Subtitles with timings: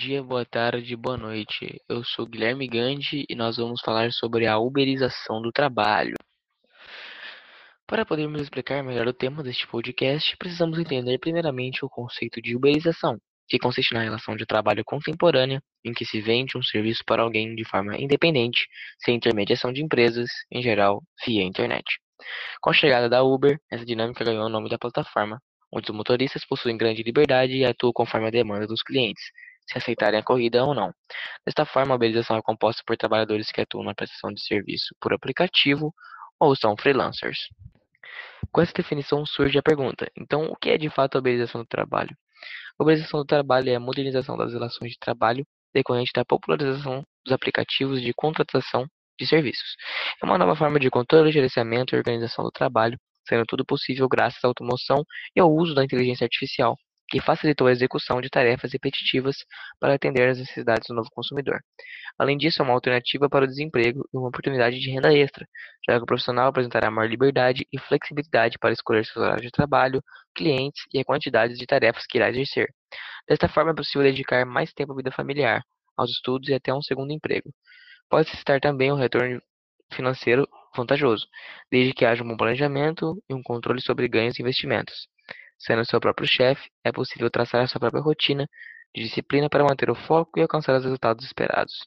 [0.00, 1.80] dia, boa tarde, boa noite.
[1.88, 6.14] Eu sou Guilherme Gandhi e nós vamos falar sobre a uberização do trabalho.
[7.86, 13.16] Para podermos explicar melhor o tema deste podcast, precisamos entender primeiramente o conceito de uberização,
[13.48, 17.54] que consiste na relação de trabalho contemporânea em que se vende um serviço para alguém
[17.54, 18.66] de forma independente,
[18.98, 21.84] sem intermediação de empresas, em geral, via internet.
[22.60, 25.40] Com a chegada da Uber, essa dinâmica ganhou o nome da plataforma,
[25.72, 29.22] onde os motoristas possuem grande liberdade e atuam conforme a demanda dos clientes,
[29.68, 30.92] se aceitarem a corrida ou não.
[31.46, 35.12] Desta forma, a uberização é composta por trabalhadores que atuam na prestação de serviço por
[35.12, 35.94] aplicativo
[36.38, 37.38] ou são freelancers.
[38.52, 41.66] Com essa definição surge a pergunta: então, o que é de fato a uberização do
[41.66, 42.16] trabalho?
[42.78, 47.32] A uberização do trabalho é a modernização das relações de trabalho decorrente da popularização dos
[47.32, 48.86] aplicativos de contratação
[49.18, 49.76] de serviços.
[50.22, 54.42] É uma nova forma de controle, gerenciamento e organização do trabalho, sendo tudo possível graças
[54.42, 55.04] à automoção
[55.36, 56.76] e ao uso da inteligência artificial,
[57.10, 59.36] que facilitou a execução de tarefas repetitivas
[59.80, 61.60] para atender às necessidades do novo consumidor.
[62.18, 65.46] Além disso, é uma alternativa para o desemprego e uma oportunidade de renda extra,
[65.88, 70.02] já que o profissional apresentará maior liberdade e flexibilidade para escolher seus horários de trabalho,
[70.34, 72.72] clientes e a quantidade de tarefas que irá exercer.
[73.28, 75.62] Desta forma, é possível dedicar mais tempo à vida familiar,
[75.96, 77.50] aos estudos e até um segundo emprego.
[78.08, 79.42] Pode-se citar também um retorno
[79.92, 81.26] financeiro vantajoso,
[81.70, 85.08] desde que haja um bom planejamento e um controle sobre ganhos e investimentos.
[85.60, 88.48] Sendo seu próprio chefe, é possível traçar sua própria rotina
[88.94, 91.86] de disciplina para manter o foco e alcançar os resultados esperados.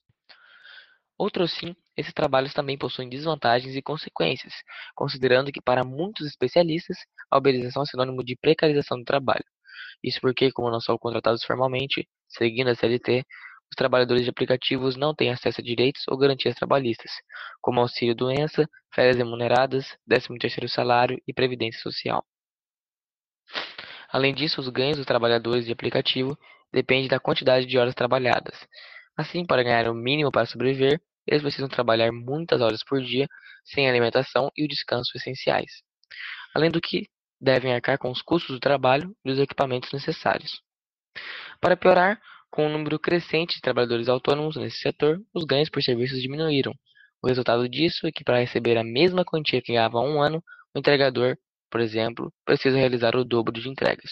[1.18, 4.54] Outro sim, esses trabalhos também possuem desvantagens e consequências,
[4.96, 6.98] considerando que para muitos especialistas,
[7.32, 9.44] a uberização é sinônimo de precarização do trabalho.
[10.04, 13.26] Isso porque, como não são contratados formalmente, seguindo a CLT,
[13.72, 17.12] os trabalhadores de aplicativos não têm acesso a direitos ou garantias trabalhistas,
[17.60, 22.24] como auxílio-doença, férias remuneradas, 13º salário e previdência social.
[24.14, 26.38] Além disso, os ganhos dos trabalhadores de aplicativo
[26.72, 28.56] dependem da quantidade de horas trabalhadas.
[29.18, 33.28] Assim, para ganhar o mínimo para sobreviver, eles precisam trabalhar muitas horas por dia,
[33.66, 35.82] sem alimentação e o descanso essenciais.
[36.54, 37.08] Além do que,
[37.42, 40.62] devem arcar com os custos do trabalho e dos equipamentos necessários.
[41.60, 42.22] Para piorar,
[42.52, 46.74] com o um número crescente de trabalhadores autônomos nesse setor, os ganhos por serviços diminuíram.
[47.20, 50.44] O resultado disso é que, para receber a mesma quantia que ganhava há um ano,
[50.76, 51.36] o entregador
[51.74, 54.12] por exemplo, precisa realizar o dobro de entregas.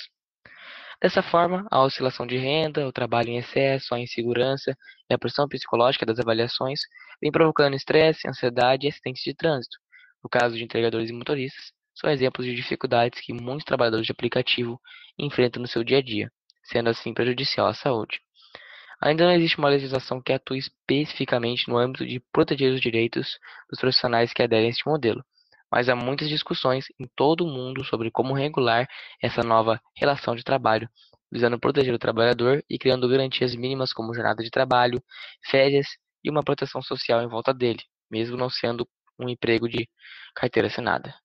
[0.99, 4.75] Dessa forma, a oscilação de renda, o trabalho em excesso, a insegurança
[5.07, 6.79] e a pressão psicológica das avaliações
[7.21, 9.77] vem provocando estresse, ansiedade e acidentes de trânsito.
[10.23, 14.81] No caso de entregadores e motoristas, são exemplos de dificuldades que muitos trabalhadores de aplicativo
[15.19, 16.31] enfrentam no seu dia a dia,
[16.63, 18.19] sendo assim prejudicial à saúde.
[18.99, 23.37] Ainda não existe uma legislação que atue especificamente no âmbito de proteger os direitos
[23.69, 25.23] dos profissionais que aderem a este modelo,
[25.71, 28.87] mas há muitas discussões em todo o mundo sobre como regular
[29.21, 30.89] essa nova relação de trabalho,
[31.31, 35.01] visando proteger o trabalhador e criando garantias mínimas como jornada de trabalho,
[35.49, 35.87] férias
[36.23, 38.87] e uma proteção social em volta dele, mesmo não sendo
[39.17, 39.87] um emprego de
[40.35, 41.15] carteira assinada.